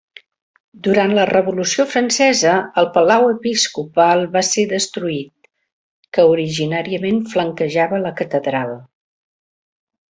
[0.85, 2.53] Durant la revolució francesa,
[2.83, 5.53] el palau episcopal va ser destruït,
[6.19, 8.79] que originalment flanquejava la catedral.